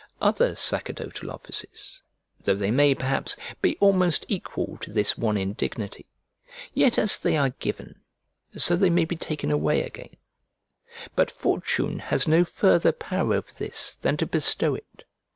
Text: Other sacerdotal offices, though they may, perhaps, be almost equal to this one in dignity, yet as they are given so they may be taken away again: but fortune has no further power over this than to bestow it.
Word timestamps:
Other 0.19 0.55
sacerdotal 0.55 1.29
offices, 1.29 2.01
though 2.41 2.55
they 2.55 2.71
may, 2.71 2.95
perhaps, 2.95 3.35
be 3.61 3.77
almost 3.77 4.25
equal 4.27 4.79
to 4.81 4.91
this 4.91 5.15
one 5.15 5.37
in 5.37 5.53
dignity, 5.53 6.07
yet 6.73 6.97
as 6.97 7.19
they 7.19 7.37
are 7.37 7.51
given 7.51 8.01
so 8.57 8.75
they 8.75 8.89
may 8.89 9.05
be 9.05 9.15
taken 9.15 9.51
away 9.51 9.83
again: 9.83 10.17
but 11.15 11.29
fortune 11.29 11.99
has 11.99 12.27
no 12.27 12.43
further 12.43 12.91
power 12.91 13.35
over 13.35 13.51
this 13.59 13.99
than 14.01 14.17
to 14.17 14.25
bestow 14.25 14.73
it. 14.73 15.03